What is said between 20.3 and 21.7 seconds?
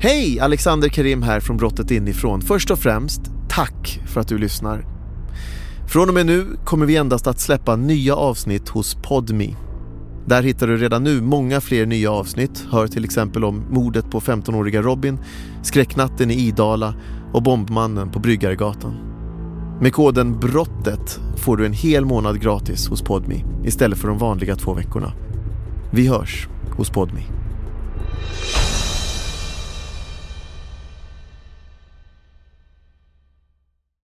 BROTTET får du